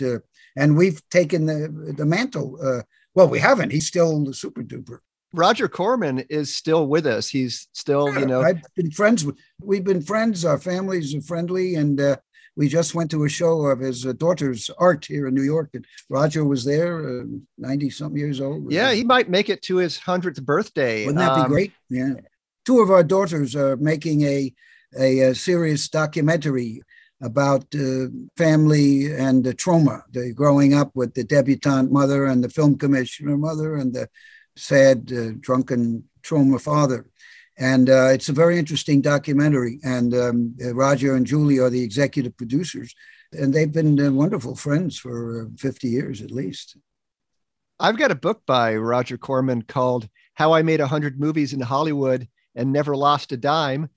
[0.58, 2.58] and we've taken the the mantle.
[2.62, 2.82] Uh,
[3.14, 3.72] well, we haven't.
[3.72, 4.98] He's still the super duper.
[5.32, 7.28] Roger Corman is still with us.
[7.28, 9.36] He's still, yeah, you know, I've been friends with.
[9.62, 10.44] We've been friends.
[10.44, 12.16] Our families are friendly, and uh,
[12.58, 15.70] we just went to a show of his uh, daughter's art here in New York,
[15.74, 17.24] and Roger was there,
[17.56, 18.72] ninety uh, something years old.
[18.72, 21.06] Yeah, he might make it to his hundredth birthday.
[21.06, 21.72] Wouldn't that um, be great?
[21.88, 22.14] Yeah,
[22.66, 24.52] two of our daughters are making a
[24.98, 26.82] a, a serious documentary
[27.22, 32.48] about uh, family and the trauma, the growing up with the debutante mother and the
[32.48, 34.08] film commissioner mother and the
[34.56, 37.06] sad, uh, drunken trauma father.
[37.58, 39.80] And uh, it's a very interesting documentary.
[39.82, 42.94] And um, Roger and Julie are the executive producers,
[43.32, 46.76] and they've been uh, wonderful friends for uh, 50 years at least.
[47.80, 52.28] I've got a book by Roger Corman called How I Made 100 Movies in Hollywood
[52.54, 53.88] and Never Lost a Dime.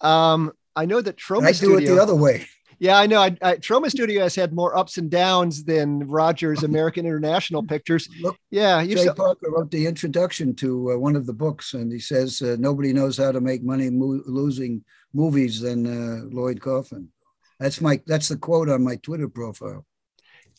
[0.00, 2.46] Um, I know that Troma I do Studio, it the other way.
[2.80, 3.20] Yeah, I know.
[3.20, 8.08] I, I, Troma Studio has had more ups and downs than Rogers American International Pictures.
[8.20, 11.90] Look, yeah, Jay so- Parker wrote the introduction to uh, one of the books, and
[11.90, 16.60] he says uh, nobody knows how to make money mo- losing movies than uh, Lloyd
[16.60, 17.10] Kaufman.
[17.58, 19.84] That's my that's the quote on my Twitter profile.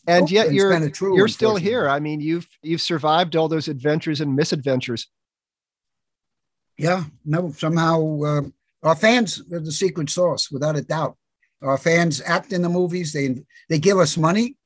[0.06, 1.88] And yet you're kind of true, you're still here.
[1.88, 5.08] I mean, you've you've survived all those adventures and misadventures.
[6.76, 8.42] Yeah, no, somehow uh,
[8.82, 11.16] our fans are the secret sauce, without a doubt.
[11.62, 13.12] Our fans act in the movies.
[13.12, 13.36] They
[13.68, 14.56] they give us money,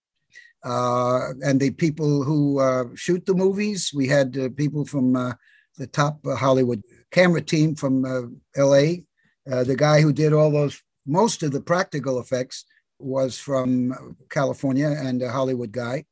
[0.65, 3.93] uh, and the people who uh, shoot the movies.
[3.95, 5.35] We had uh, people from uh,
[5.77, 8.23] the top uh, Hollywood camera team from uh,
[8.57, 9.05] L.A.
[9.45, 12.65] the guy who did all those most of the practical effects
[12.99, 16.05] was from California and a Hollywood guy.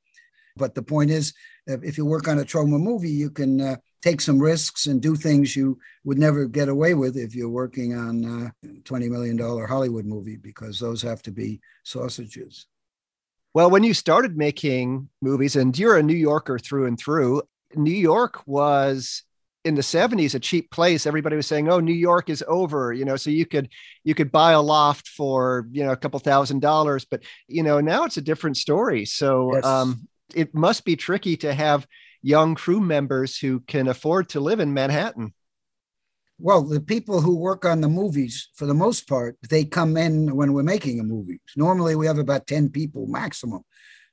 [0.57, 1.33] But the point is,
[1.67, 5.57] if you work on a Troma movie, you can take some risks and do things
[5.57, 10.37] you would never get away with if you're working on a $20 million Hollywood movie
[10.37, 12.67] because those have to be sausages.
[13.55, 17.43] Well, when you started making movies, and you're a New Yorker through and through,
[17.75, 19.23] New York was
[19.65, 23.05] in the 70s a cheap place everybody was saying oh new york is over you
[23.05, 23.69] know so you could
[24.03, 27.81] you could buy a loft for you know a couple thousand dollars but you know
[27.81, 29.65] now it's a different story so yes.
[29.65, 31.87] um, it must be tricky to have
[32.23, 35.35] young crew members who can afford to live in Manhattan?
[36.39, 40.35] Well, the people who work on the movies, for the most part, they come in
[40.35, 41.41] when we're making a movie.
[41.57, 43.63] Normally, we have about 10 people maximum.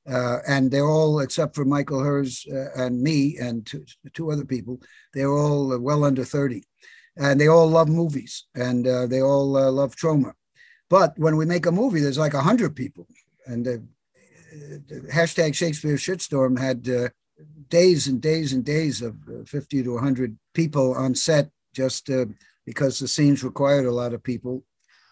[0.09, 4.45] Uh, and they're all, except for Michael Herz uh, and me and two, two, other
[4.45, 4.81] people,
[5.13, 6.63] they're all well under 30.
[7.17, 10.33] And they all love movies and uh, they all uh, love Troma.
[10.89, 13.07] But when we make a movie, there's like 100 people.
[13.45, 13.83] And the,
[14.87, 17.09] the hashtag Shakespeare Shitstorm had uh,
[17.69, 22.09] days and days and days of uh, 50 to 100 people on set just
[22.65, 24.63] because the scenes required a lot of people.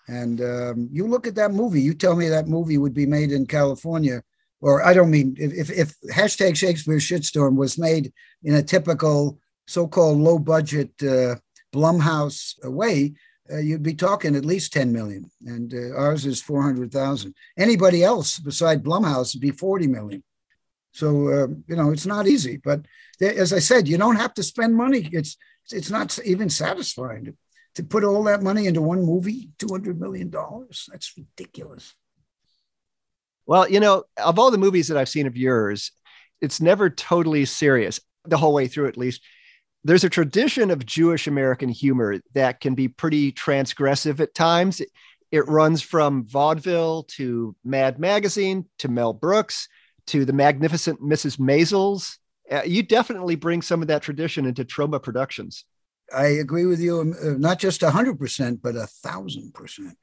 [0.08, 3.32] And um, you look at that movie, you tell me that movie would be made
[3.32, 4.24] in California
[4.62, 8.12] or I don't mean if, if hashtag Shakespeare shitstorm was made
[8.44, 11.36] in a typical so-called low budget uh,
[11.74, 13.14] Blumhouse way,
[13.52, 17.34] uh, you'd be talking at least 10 million, and uh, ours is 400,000.
[17.58, 20.24] Anybody else beside Blumhouse would be 40 million.
[20.94, 22.82] So uh, you know it's not easy, but
[23.22, 25.10] as I said, you don't have to spend money.
[25.12, 25.38] It's
[25.72, 27.34] it's not even satisfying to,
[27.76, 29.52] to put all that money into one movie.
[29.60, 30.90] 200 million dollars.
[30.92, 31.94] That's ridiculous.
[33.46, 35.92] Well, you know, of all the movies that I've seen of yours,
[36.42, 39.22] it's never totally serious the whole way through, at least.
[39.84, 44.82] There's a tradition of Jewish American humor that can be pretty transgressive at times.
[45.32, 49.70] It runs from vaudeville to Mad Magazine to Mel Brooks
[50.08, 51.38] to the magnificent Mrs.
[51.38, 52.18] Maisels.
[52.52, 55.66] Uh, you definitely bring some of that tradition into Troma Productions.
[56.16, 59.98] I agree with you, um, uh, not just 100%, but a thousand percent.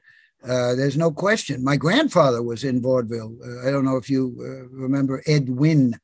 [0.47, 1.65] Uh, there's no question.
[1.65, 3.37] My grandfather was in vaudeville.
[3.43, 5.99] Uh, I don't know if you uh, remember Ed Wynn,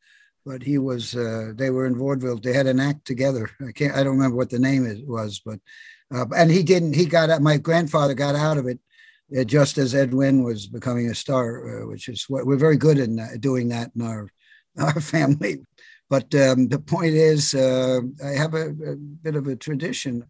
[0.47, 1.15] but he was.
[1.15, 2.39] Uh, they were in vaudeville.
[2.39, 3.51] They had an act together.
[3.61, 3.95] I can't.
[3.95, 5.59] I don't remember what the name is, was, but
[6.11, 6.95] uh, and he didn't.
[6.95, 7.43] He got out.
[7.43, 8.81] My grandfather got out of it
[9.47, 13.21] just as Ed Wynn was becoming a star, which is what we're very good in
[13.41, 14.29] doing that in our
[14.79, 15.61] our family.
[16.09, 20.25] But um, the point is, I have a, a bit of a tradition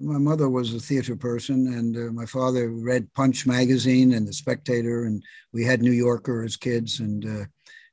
[0.00, 4.32] my mother was a theater person, and uh, my father read Punch magazine and The
[4.32, 7.44] Spectator, and we had New Yorker as kids, and uh,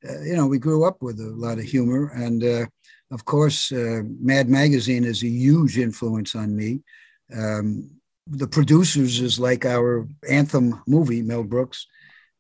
[0.09, 2.65] uh, you know we grew up with a lot of humor, and uh,
[3.11, 6.81] of course, uh, Mad magazine is a huge influence on me.
[7.35, 7.91] Um,
[8.31, 11.87] the producers is like our anthem movie, Mel Brooks,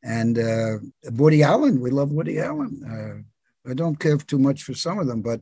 [0.03, 0.77] and uh,
[1.11, 1.79] Woody Allen.
[1.79, 3.25] We love Woody Allen.
[3.69, 5.41] I don't care too much for some of them, but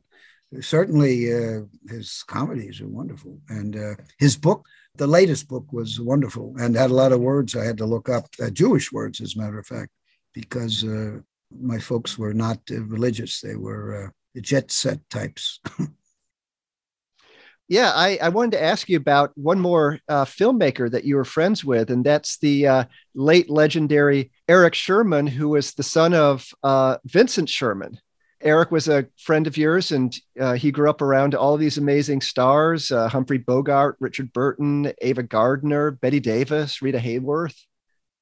[0.60, 3.38] certainly uh, his comedies are wonderful.
[3.48, 7.54] And uh, his book, the latest book, was wonderful and had a lot of words
[7.56, 9.90] I had to look up, uh, Jewish words, as a matter of fact,
[10.34, 11.20] because uh,
[11.58, 13.40] my folks were not uh, religious.
[13.40, 15.60] They were uh, jet set types.
[17.70, 21.64] yeah, I, I, wanted to ask you about one more filmmaker that you were friends
[21.64, 26.52] with, and that's the late legendary Eric Sherman, who was the son of
[27.06, 27.98] Vincent Sherman.
[28.42, 32.22] Eric was a friend of yours, and uh, he grew up around all these amazing
[32.22, 37.56] stars uh, Humphrey Bogart, Richard Burton, Ava Gardner, Bette Davis, Rita Hayworth.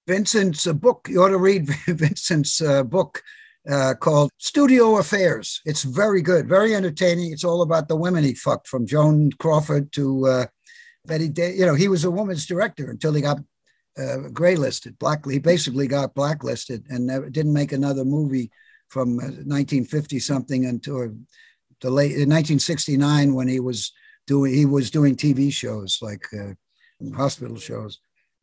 [0.09, 3.23] Vincent's a book, you ought to read Vincent's uh, book
[3.69, 5.61] uh, called Studio Affairs.
[5.65, 7.33] It's very good, very entertaining.
[7.33, 10.47] It's all about the women he fucked from Joan Crawford to uh,
[11.07, 11.55] Betty Day.
[11.55, 13.39] You know, he was a woman's director until he got
[13.99, 15.25] uh, gray listed, black.
[15.29, 18.51] He basically got blacklisted and never, didn't make another movie
[18.89, 21.15] from 1950 uh, something until
[21.81, 23.93] the late in 1969 when he was
[24.27, 26.53] doing he was doing TV shows like uh,
[27.15, 28.01] hospital shows.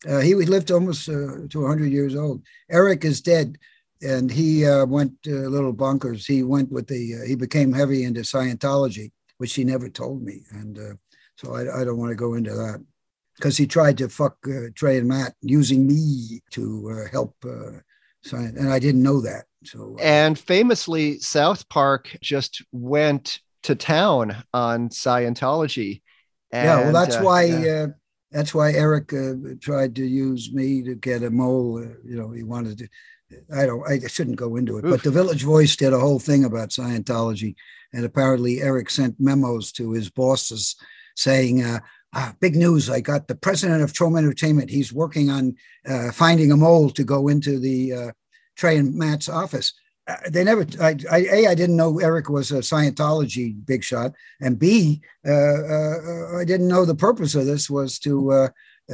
[0.08, 2.44] Uh, he lived almost uh, to 100 years old.
[2.70, 3.58] Eric is dead,
[4.02, 6.26] and he uh, went a little bonkers.
[6.26, 10.42] He went with the uh, he became heavy into Scientology, which he never told me,
[10.52, 10.98] and
[11.36, 12.84] so I, I, don't want to go into that
[13.36, 14.38] because he tried to fuck
[14.76, 17.36] Trey and Matt using me to help.
[18.26, 19.46] Science, and I didn't know that.
[19.64, 26.02] So, uh, and famously, South Park just went to town on Scientology.
[26.52, 27.44] And, yeah, well, that's uh, why.
[27.44, 27.72] Yeah.
[27.72, 27.88] Uh,
[28.32, 31.78] that's why Eric uh, tried to use me to get a mole.
[31.78, 32.88] Uh, you know, he wanted to.
[33.54, 33.88] I don't.
[33.88, 34.86] I shouldn't go into it.
[34.86, 34.92] Oof.
[34.92, 37.56] But the Village Voice did a whole thing about Scientology,
[37.94, 40.76] and apparently Eric sent memos to his bosses
[41.16, 41.80] saying, uh,
[42.14, 42.90] ah, "Big news!
[42.90, 44.70] I got the president of Troma Entertainment.
[44.70, 45.56] He's working on
[45.88, 48.12] uh, finding a mole to go into the uh,
[48.56, 49.74] Trey and Matt's office.
[50.08, 50.66] Uh, they never.
[50.80, 51.48] I, I, a.
[51.48, 55.02] I didn't know Eric was a Scientology big shot, and B.
[55.28, 58.50] Uh, uh, I didn't know the purpose of this was to uh,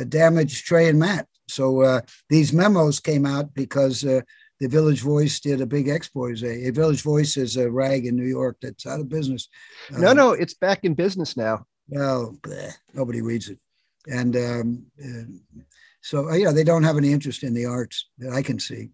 [0.08, 1.28] damage Trey and Matt.
[1.52, 4.22] So uh, these memos came out because uh,
[4.60, 6.44] the Village Voice did a big expose.
[6.44, 9.50] A Village Voice is a rag in New York that's out of business.
[9.90, 11.66] No, um, no, it's back in business now.
[11.90, 13.60] Well, bleh, nobody reads it,
[14.08, 14.86] and um,
[16.02, 18.90] so yeah, they don't have any interest in the arts that I can see.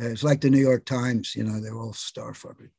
[0.00, 2.70] Uh, it's like the New York Times, you know, they're all star fuckery.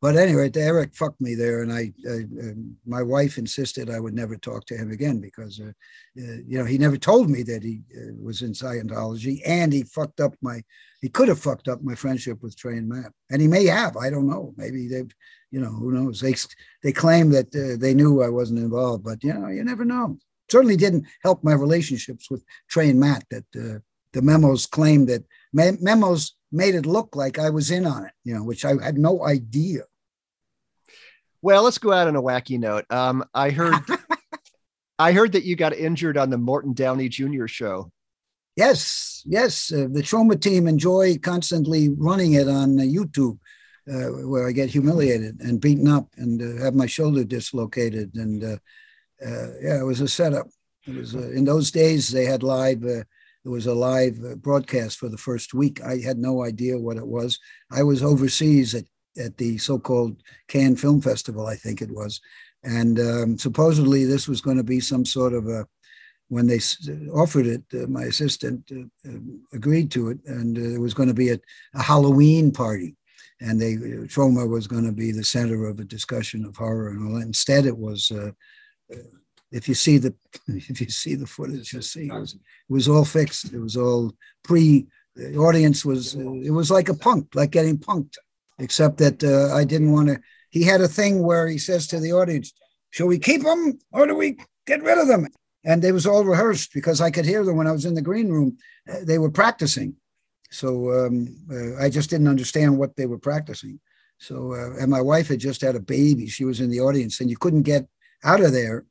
[0.00, 2.54] But anyway, Eric fucked me there, and I, I uh,
[2.86, 5.72] my wife insisted I would never talk to him again because, uh,
[6.20, 9.82] uh, you know, he never told me that he uh, was in Scientology, and he
[9.82, 10.62] fucked up my,
[11.02, 13.96] he could have fucked up my friendship with Trey and Matt, and he may have.
[13.96, 14.54] I don't know.
[14.56, 15.12] Maybe they've,
[15.50, 16.20] you know, who knows?
[16.20, 16.36] They
[16.84, 20.18] they claim that uh, they knew I wasn't involved, but you know, you never know.
[20.48, 23.24] Certainly didn't help my relationships with Trey and Matt.
[23.30, 23.80] That uh,
[24.12, 28.34] the memos claim that memos made it look like I was in on it, you
[28.34, 29.82] know, which I had no idea.
[31.42, 32.84] Well, let's go out on a wacky note.
[32.90, 33.76] Um, I heard,
[34.98, 37.46] I heard that you got injured on the Morton Downey Jr.
[37.46, 37.92] show.
[38.56, 39.72] Yes, yes.
[39.72, 43.38] Uh, the Troma team enjoy constantly running it on uh, YouTube,
[43.88, 48.16] uh, where I get humiliated and beaten up and uh, have my shoulder dislocated.
[48.16, 48.56] And uh,
[49.24, 50.48] uh, yeah, it was a setup.
[50.88, 52.82] It was in those days they had live
[53.44, 55.82] it was a live uh, broadcast for the first week.
[55.82, 57.38] I had no idea what it was.
[57.70, 58.84] I was overseas at,
[59.18, 62.20] at the so called Cannes Film Festival, I think it was.
[62.64, 65.66] And um, supposedly this was going to be some sort of a,
[66.28, 66.60] when they
[67.14, 69.18] offered it, uh, my assistant uh, uh
[69.54, 71.38] agreed to it, and uh, it was going to be a,
[71.74, 72.96] a, Halloween party.
[73.40, 77.08] And they, Troma was going to be the center of a discussion of horror and
[77.08, 77.22] all.
[77.22, 78.32] Instead, it was uh,
[79.50, 80.14] if you see the
[80.48, 83.52] if you see the footage, you'll see it was, it was all fixed.
[83.52, 84.86] It was all pre.
[85.16, 88.14] The audience was it was like a punk, like getting punked,
[88.58, 90.20] except that uh, I didn't want to.
[90.50, 92.52] He had a thing where he says to the audience,
[92.90, 95.26] "Shall we keep them or do we get rid of them?"
[95.64, 98.02] And it was all rehearsed because I could hear them when I was in the
[98.02, 98.58] green room.
[98.88, 99.96] Uh, they were practicing,
[100.50, 103.80] so um, uh, I just didn't understand what they were practicing.
[104.18, 106.26] So, uh, and my wife had just had a baby.
[106.26, 107.86] She was in the audience, and you couldn't get
[108.24, 108.84] out of there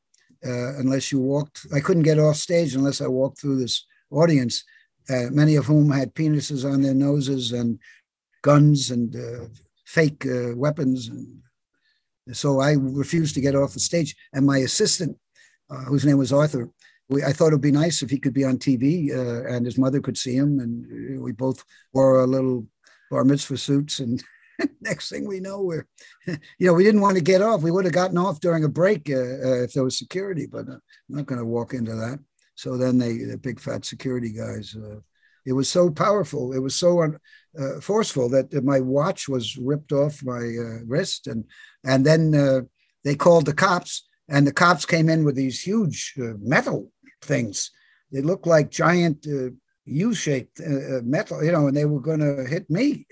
[0.45, 1.65] uh, unless you walked.
[1.73, 4.63] I couldn't get off stage unless I walked through this audience,
[5.09, 7.79] uh, many of whom had penises on their noses and
[8.41, 9.45] guns and uh,
[9.85, 11.07] fake uh, weapons.
[11.07, 11.41] And
[12.31, 14.15] so I refused to get off the stage.
[14.33, 15.17] And my assistant,
[15.69, 16.69] uh, whose name was Arthur,
[17.09, 19.65] we, I thought it would be nice if he could be on TV uh, and
[19.65, 20.59] his mother could see him.
[20.59, 21.63] And we both
[21.93, 22.67] wore our little
[23.09, 24.23] bar mitzvah suits and
[24.81, 25.87] next thing we know, we're,
[26.27, 27.61] you know, we didn't want to get off.
[27.61, 30.67] We would have gotten off during a break uh, uh, if there was security, but
[30.67, 32.19] uh, I'm not going to walk into that.
[32.55, 34.99] So then they, the big fat security guys, uh,
[35.45, 36.53] it was so powerful.
[36.53, 41.27] It was so uh, forceful that my watch was ripped off my uh, wrist.
[41.27, 41.45] And,
[41.85, 42.67] and then
[43.03, 46.91] they called the cops and the cops came in with these huge metal
[47.21, 47.71] things.
[48.11, 49.25] They looked like giant
[49.85, 50.59] U-shaped
[51.05, 53.05] metal, you know, and they were going to hit me.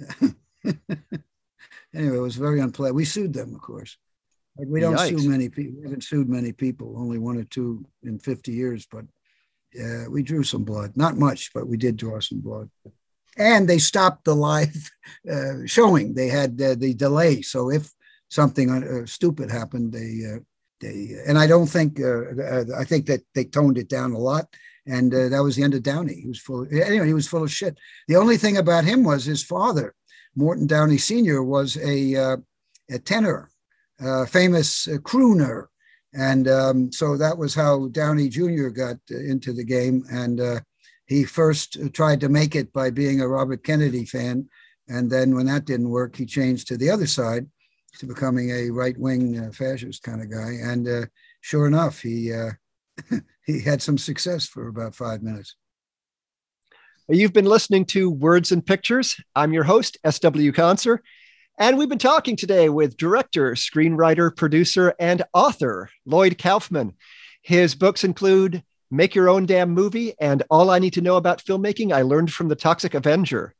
[1.94, 2.96] anyway, it was very unpleasant.
[2.96, 3.96] We sued them, of course.
[4.56, 5.20] Like we don't Yikes.
[5.20, 5.78] sue many people.
[5.78, 9.04] We haven't sued many people, only one or two in 50 years, but
[9.72, 10.96] yeah, we drew some blood.
[10.96, 12.70] Not much, but we did draw some blood.
[13.36, 14.90] And they stopped the live
[15.30, 16.14] uh, showing.
[16.14, 17.42] They had uh, the delay.
[17.42, 17.92] So if
[18.28, 20.38] something uh, stupid happened, they, uh,
[20.80, 24.18] they, and I don't think, uh, uh, I think that they toned it down a
[24.18, 24.46] lot.
[24.86, 26.14] And that was the end of Downey.
[26.14, 27.78] He was full, of, anyway, he was full of shit.
[28.08, 29.94] The only thing about him was his father
[30.38, 31.42] Morton Downey Sr.
[31.42, 32.36] was a, uh,
[32.88, 33.50] a tenor,
[34.28, 35.66] famous uh, crooner.
[36.14, 38.68] And um, so that was how Downey Jr.
[38.68, 40.04] got uh, into the game.
[40.12, 40.60] And uh,
[41.06, 44.48] he first tried to make it by being a Robert Kennedy fan.
[44.86, 47.46] And then when that didn't work, he changed to the other side
[47.98, 50.52] to becoming a right wing fascist kind of guy.
[50.62, 51.08] And
[51.40, 52.32] sure enough, he,
[53.44, 55.56] he had some success for about five minutes.
[57.10, 59.18] You've been listening to Words and Pictures.
[59.34, 60.52] I'm your host, S.W.
[60.52, 60.98] Conser,
[61.58, 66.92] and we've been talking today with director, screenwriter, producer, and author Lloyd Kaufman.
[67.40, 71.42] His books include Make Your Own Damn Movie and All I Need to Know About
[71.42, 73.54] Filmmaking I Learned from the Toxic Avenger.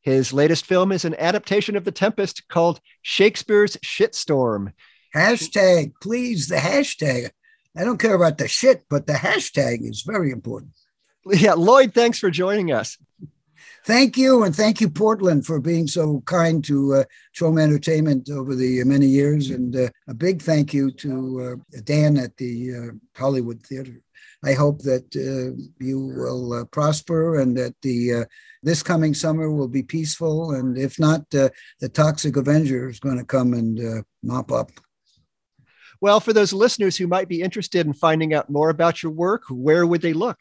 [0.00, 4.72] His latest film is an adaptation of The Tempest called Shakespeare's Shitstorm.
[5.14, 7.30] Hashtag, please, the hashtag.
[7.76, 10.72] I don't care about the shit, but the hashtag is very important
[11.26, 12.96] yeah, Lloyd, thanks for joining us.
[13.84, 17.04] Thank you, and thank you, Portland, for being so kind to uh,
[17.42, 22.36] Entertainment over the many years, and uh, a big thank you to uh, Dan at
[22.36, 24.02] the uh, Hollywood Theater.
[24.44, 28.26] I hope that uh, you will uh, prosper and that the
[28.62, 31.50] this coming summer will be peaceful, and if not, the
[31.92, 34.70] Toxic Avenger is going to come and mop up.
[36.02, 39.44] Well, for those listeners who might be interested in finding out more about your work,
[39.50, 40.38] where would they look?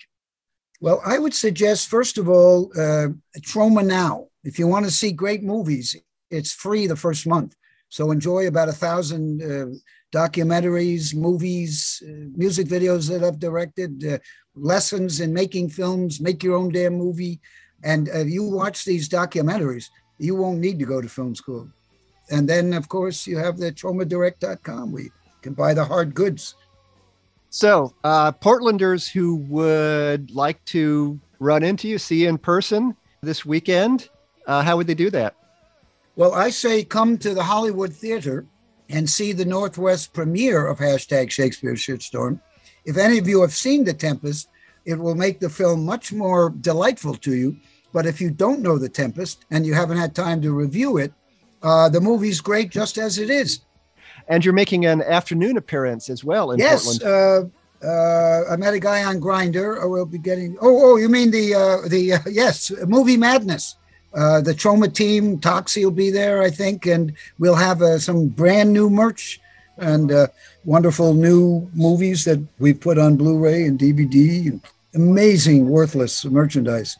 [0.82, 3.10] Well, I would suggest, first of all, uh,
[3.40, 4.28] Troma Now.
[4.44, 5.96] If you want to see great movies,
[6.32, 7.56] it's free the first month.
[7.90, 9.76] So enjoy about a thousand uh,
[10.16, 14.20] documentaries, movies, uh, music videos that I've directed, uh,
[14.56, 17.42] lessons in making films, make your own damn movie.
[17.84, 21.70] And if you watch these documentaries, you won't need to go to film school.
[22.32, 25.12] And then, of course, you have the tromadirect.com where you
[25.42, 26.56] can buy the hard goods.
[27.50, 33.46] So, uh, Portlanders who would like to run into you, see you in person this
[33.46, 34.10] weekend,
[34.46, 35.36] uh, how would they do that?
[36.16, 38.46] Well, I say come to the Hollywood Theater
[38.90, 42.40] and see the Northwest premiere of hashtag Shakespeare Shitstorm.
[42.86, 44.50] If any of you have seen The Tempest,
[44.86, 47.58] it will make the film much more delightful to you.
[47.94, 51.14] But if you don't know The Tempest and you haven't had time to review it,
[51.62, 53.62] uh, the movie's great just as it is.
[54.30, 57.52] And you're making an afternoon appearance as well in yes, Portland.
[57.84, 59.90] uh, uh, I met a guy on Grindr.
[59.90, 60.58] We'll be getting.
[60.62, 63.76] Oh, oh, you mean the uh, the uh, yes, movie madness.
[64.14, 68.28] Uh, the Troma team, Toxie will be there, I think, and we'll have uh, some
[68.28, 69.40] brand new merch
[69.78, 70.28] and uh,
[70.66, 74.48] wonderful new movies that we put on Blu-ray and DVD.
[74.48, 74.62] And
[74.96, 76.98] amazing, worthless merchandise.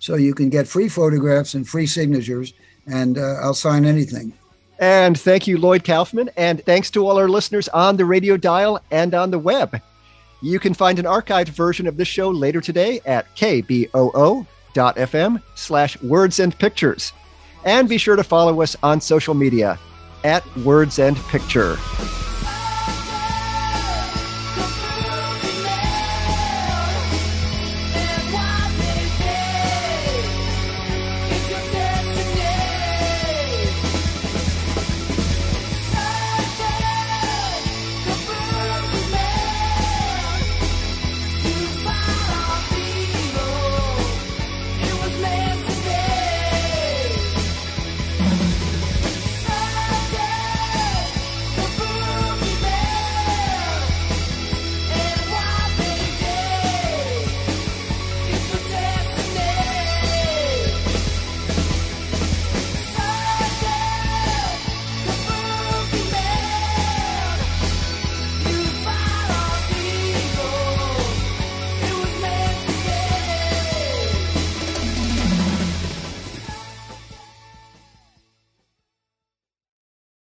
[0.00, 2.52] So you can get free photographs and free signatures,
[2.86, 4.32] and uh, I'll sign anything.
[4.80, 6.30] And thank you, Lloyd Kaufman.
[6.36, 9.80] And thanks to all our listeners on the radio dial and on the web.
[10.42, 14.42] You can find an archived version of this show later today at kboo.fm
[15.54, 17.12] slash words and pictures.
[17.64, 19.78] And be sure to follow us on social media
[20.24, 21.76] at Words and Picture.